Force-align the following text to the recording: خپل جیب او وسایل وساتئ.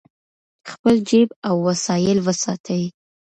خپل 0.71 0.95
جیب 1.09 1.29
او 1.47 1.55
وسایل 1.67 2.17
وساتئ. 2.27 2.83